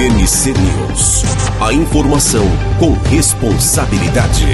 MC 0.00 0.52
News. 0.52 1.24
A 1.60 1.74
informação 1.74 2.46
com 2.78 2.92
responsabilidade. 3.10 4.46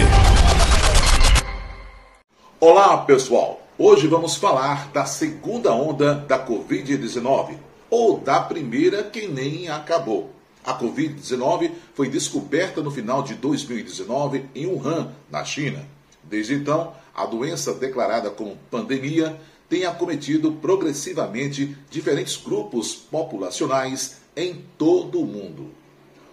Olá, 2.59 2.99
pessoal. 3.05 3.65
Hoje 3.79 4.09
vamos 4.09 4.35
falar 4.35 4.91
da 4.91 5.05
segunda 5.05 5.73
onda 5.73 6.15
da 6.17 6.45
Covid-19 6.45 7.59
ou 7.89 8.19
da 8.19 8.41
primeira 8.41 9.05
que 9.05 9.29
nem 9.29 9.69
acabou. 9.69 10.33
A 10.65 10.77
Covid-19 10.77 11.71
foi 11.95 12.09
descoberta 12.09 12.83
no 12.83 12.91
final 12.91 13.23
de 13.23 13.35
2019 13.35 14.47
em 14.53 14.67
Wuhan, 14.67 15.13
na 15.31 15.45
China. 15.45 15.87
Desde 16.25 16.55
então, 16.55 16.93
a 17.15 17.25
doença 17.25 17.73
declarada 17.73 18.31
como 18.31 18.59
pandemia 18.69 19.41
tem 19.69 19.85
acometido 19.85 20.51
progressivamente 20.55 21.79
diferentes 21.89 22.37
grupos 22.37 22.97
populacionais 22.97 24.26
em 24.37 24.63
todo 24.77 25.21
o 25.21 25.27
mundo. 25.27 25.71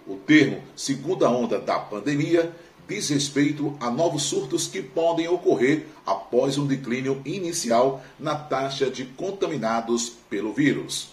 O 0.05 0.17
termo 0.17 0.61
segunda 0.75 1.29
onda 1.29 1.59
da 1.59 1.79
pandemia 1.79 2.53
diz 2.87 3.09
respeito 3.09 3.75
a 3.79 3.89
novos 3.89 4.23
surtos 4.23 4.67
que 4.67 4.81
podem 4.81 5.27
ocorrer 5.27 5.85
após 6.05 6.57
um 6.57 6.67
declínio 6.67 7.21
inicial 7.23 8.03
na 8.19 8.35
taxa 8.35 8.89
de 8.89 9.05
contaminados 9.05 10.11
pelo 10.29 10.53
vírus. 10.53 11.09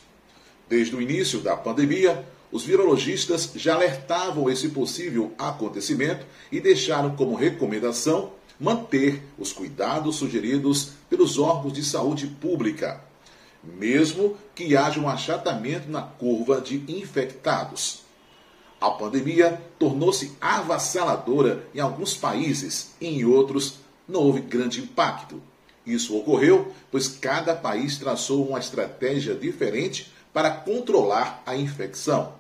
Desde 0.69 0.97
o 0.97 1.01
início 1.01 1.41
da 1.41 1.57
pandemia, 1.57 2.27
os 2.51 2.65
virologistas 2.65 3.53
já 3.55 3.75
alertavam 3.75 4.51
esse 4.51 4.71
possível 4.71 5.33
acontecimento 5.39 6.27
e 6.51 6.61
deixaram 6.61 7.15
como 7.15 7.37
recomendação 7.37 8.33
manter 8.59 9.23
os 9.39 9.53
cuidados 9.53 10.17
sugeridos 10.17 10.91
pelos 11.09 11.39
órgãos 11.39 11.73
de 11.73 11.85
saúde 11.85 12.27
pública, 12.27 13.03
mesmo 13.63 14.37
que 14.55 14.77
haja 14.77 15.01
um 15.01 15.09
achatamento 15.09 15.91
na 15.91 16.03
curva 16.03 16.61
de 16.61 16.85
infectados. 16.89 18.03
A 18.81 18.91
pandemia 18.91 19.61
tornou-se 19.79 20.37
avassaladora 20.41 21.67
em 21.75 21.81
alguns 21.81 22.15
países 22.15 22.95
e 23.01 23.07
em 23.07 23.25
outros 23.25 23.75
não 24.09 24.23
houve 24.23 24.41
grande 24.41 24.81
impacto. 24.81 25.41
Isso 25.85 26.17
ocorreu 26.17 26.73
pois 26.91 27.09
cada 27.09 27.55
país 27.55 27.99
traçou 27.99 28.47
uma 28.47 28.59
estratégia 28.59 29.35
diferente 29.35 30.13
para 30.33 30.51
controlar 30.51 31.43
a 31.45 31.57
infecção. 31.57 32.35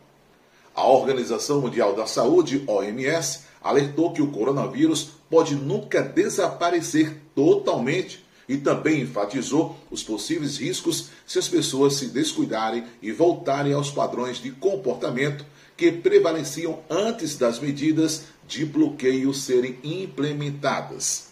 A 0.74 0.86
Organização 0.86 1.60
Mundial 1.60 1.94
da 1.94 2.06
Saúde, 2.06 2.64
OMS, 2.66 3.40
alertou 3.62 4.12
que 4.12 4.22
o 4.22 4.30
coronavírus 4.30 5.10
pode 5.28 5.54
nunca 5.54 6.00
desaparecer 6.00 7.20
totalmente 7.34 8.24
e 8.50 8.56
também 8.58 9.02
enfatizou 9.02 9.78
os 9.92 10.02
possíveis 10.02 10.58
riscos 10.58 11.06
se 11.24 11.38
as 11.38 11.46
pessoas 11.46 11.94
se 11.94 12.06
descuidarem 12.06 12.84
e 13.00 13.12
voltarem 13.12 13.72
aos 13.72 13.92
padrões 13.92 14.42
de 14.42 14.50
comportamento 14.50 15.46
que 15.76 15.92
prevaleciam 15.92 16.80
antes 16.90 17.38
das 17.38 17.60
medidas 17.60 18.24
de 18.48 18.66
bloqueio 18.66 19.32
serem 19.32 19.78
implementadas. 19.84 21.28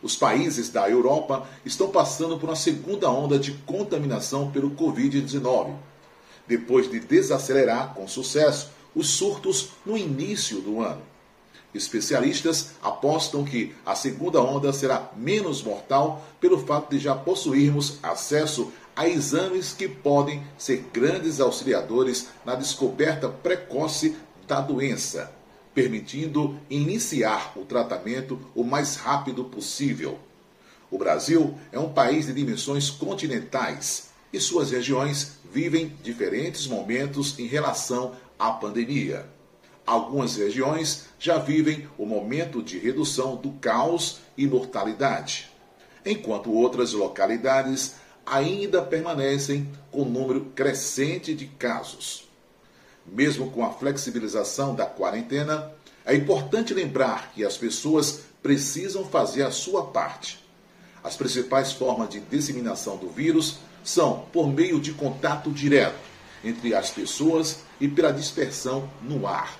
Os 0.00 0.14
países 0.14 0.70
da 0.70 0.88
Europa 0.88 1.44
estão 1.64 1.88
passando 1.90 2.38
por 2.38 2.48
uma 2.48 2.54
segunda 2.54 3.10
onda 3.10 3.36
de 3.36 3.50
contaminação 3.66 4.52
pelo 4.52 4.70
Covid-19. 4.70 5.74
Depois 6.46 6.88
de 6.88 7.00
desacelerar 7.00 7.94
com 7.94 8.06
sucesso 8.06 8.70
os 8.94 9.08
surtos 9.08 9.70
no 9.84 9.98
início 9.98 10.60
do 10.60 10.80
ano. 10.80 11.02
Especialistas 11.74 12.72
apostam 12.82 13.44
que 13.44 13.74
a 13.86 13.94
segunda 13.94 14.40
onda 14.40 14.72
será 14.72 15.10
menos 15.16 15.62
mortal 15.62 16.24
pelo 16.40 16.58
fato 16.58 16.90
de 16.90 16.98
já 16.98 17.14
possuirmos 17.14 17.98
acesso 18.02 18.72
a 18.96 19.08
exames 19.08 19.72
que 19.72 19.88
podem 19.88 20.42
ser 20.58 20.84
grandes 20.92 21.40
auxiliadores 21.40 22.28
na 22.44 22.56
descoberta 22.56 23.28
precoce 23.28 24.16
da 24.48 24.60
doença, 24.60 25.32
permitindo 25.72 26.58
iniciar 26.68 27.52
o 27.56 27.64
tratamento 27.64 28.40
o 28.54 28.64
mais 28.64 28.96
rápido 28.96 29.44
possível. 29.44 30.18
O 30.90 30.98
Brasil 30.98 31.56
é 31.70 31.78
um 31.78 31.92
país 31.92 32.26
de 32.26 32.32
dimensões 32.32 32.90
continentais 32.90 34.10
e 34.32 34.40
suas 34.40 34.72
regiões 34.72 35.38
vivem 35.52 35.96
diferentes 36.02 36.66
momentos 36.66 37.38
em 37.38 37.46
relação 37.46 38.16
à 38.36 38.50
pandemia. 38.50 39.24
Algumas 39.90 40.36
regiões 40.36 41.06
já 41.18 41.36
vivem 41.36 41.88
o 41.98 42.06
momento 42.06 42.62
de 42.62 42.78
redução 42.78 43.34
do 43.34 43.50
caos 43.54 44.20
e 44.38 44.46
mortalidade, 44.46 45.50
enquanto 46.06 46.52
outras 46.52 46.92
localidades 46.92 47.96
ainda 48.24 48.82
permanecem 48.82 49.68
com 49.90 50.04
número 50.04 50.42
crescente 50.54 51.34
de 51.34 51.46
casos. 51.46 52.28
Mesmo 53.04 53.50
com 53.50 53.64
a 53.64 53.72
flexibilização 53.72 54.76
da 54.76 54.86
quarentena, 54.86 55.72
é 56.06 56.14
importante 56.14 56.72
lembrar 56.72 57.32
que 57.34 57.44
as 57.44 57.56
pessoas 57.56 58.20
precisam 58.40 59.04
fazer 59.04 59.42
a 59.42 59.50
sua 59.50 59.86
parte. 59.86 60.38
As 61.02 61.16
principais 61.16 61.72
formas 61.72 62.10
de 62.10 62.20
disseminação 62.20 62.96
do 62.96 63.08
vírus 63.08 63.58
são 63.82 64.24
por 64.32 64.46
meio 64.46 64.80
de 64.80 64.92
contato 64.92 65.50
direto 65.50 65.98
entre 66.44 66.76
as 66.76 66.90
pessoas 66.90 67.64
e 67.80 67.88
pela 67.88 68.12
dispersão 68.12 68.88
no 69.02 69.26
ar. 69.26 69.59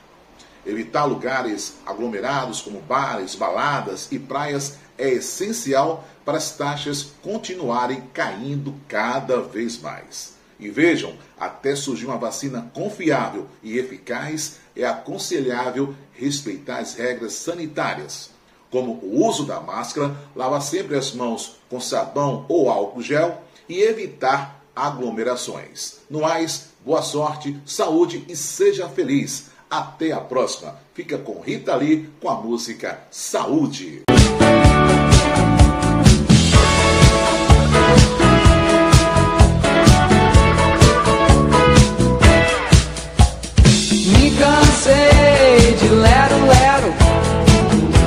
Evitar 0.65 1.04
lugares 1.04 1.75
aglomerados 1.87 2.60
como 2.60 2.81
bares, 2.81 3.34
baladas 3.34 4.09
e 4.10 4.19
praias 4.19 4.78
é 4.98 5.09
essencial 5.09 6.04
para 6.25 6.37
as 6.37 6.50
taxas 6.56 7.12
continuarem 7.22 8.03
caindo 8.12 8.75
cada 8.87 9.41
vez 9.41 9.81
mais. 9.81 10.34
E 10.59 10.69
vejam, 10.69 11.15
até 11.38 11.75
surgir 11.75 12.04
uma 12.04 12.19
vacina 12.19 12.71
confiável 12.75 13.47
e 13.62 13.78
eficaz, 13.78 14.59
é 14.76 14.84
aconselhável 14.84 15.94
respeitar 16.12 16.78
as 16.78 16.94
regras 16.94 17.32
sanitárias, 17.32 18.31
como 18.71 18.92
o 19.03 19.27
uso 19.27 19.47
da 19.47 19.59
máscara, 19.59 20.15
lavar 20.37 20.60
sempre 20.60 20.97
as 20.97 21.12
mãos 21.12 21.56
com 21.71 21.81
sabão 21.81 22.44
ou 22.47 22.69
álcool 22.69 23.00
gel 23.00 23.42
e 23.66 23.81
evitar 23.81 24.62
aglomerações. 24.77 26.00
No 26.10 26.21
mais, 26.21 26.69
boa 26.84 27.03
sorte, 27.03 27.59
saúde 27.65 28.25
e 28.28 28.37
seja 28.37 28.88
feliz. 28.88 29.47
Até 29.70 30.10
a 30.10 30.20
próxima. 30.20 30.75
Fica 30.92 31.16
com 31.16 31.41
Rita 31.41 31.76
Lee 31.76 32.10
com 32.20 32.28
a 32.28 32.34
música 32.34 32.98
Saúde. 33.08 34.03
Me 44.09 44.30
cansei 44.32 45.76
de 45.78 45.88
lero-lero. 45.88 46.92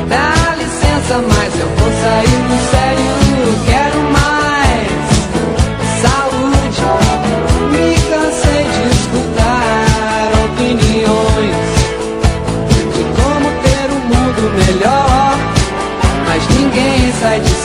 Dá 0.09 0.55
licença, 0.57 1.21
mas 1.21 1.59
eu 1.59 1.67
vou 1.69 1.91
sair. 2.01 2.42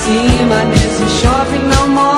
cima. 0.08 0.64
Nesse 0.64 1.06
shopping 1.20 1.64
não 1.69 1.88
morre. 1.88 2.17